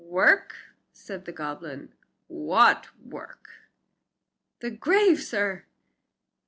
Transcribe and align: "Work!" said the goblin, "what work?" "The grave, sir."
"Work!" 0.03 0.55
said 0.93 1.25
the 1.25 1.31
goblin, 1.31 1.93
"what 2.27 2.87
work?" 2.99 3.51
"The 4.59 4.71
grave, 4.71 5.21
sir." 5.21 5.65